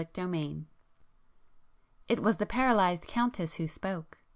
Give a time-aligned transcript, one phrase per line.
[0.01, 0.65] [p 158]XIV
[2.07, 4.17] It was the paralysed Countess who spoke.